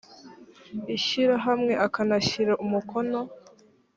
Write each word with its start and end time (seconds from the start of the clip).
ishyirahamwe 0.95 1.73
akanashyira 1.85 2.53
umukono 2.63 3.19